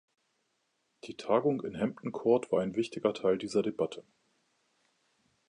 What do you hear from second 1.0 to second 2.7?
Die Tagung in Hampton Court war